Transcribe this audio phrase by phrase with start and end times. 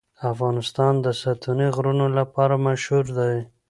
[0.31, 3.35] افغانستان د ستوني غرونه لپاره مشهور دی.